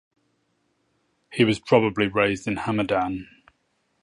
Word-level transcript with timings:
He 1.31 1.45
was 1.45 1.59
probably 1.59 2.07
raised 2.07 2.47
in 2.47 2.55
Hamadan. 2.55 3.27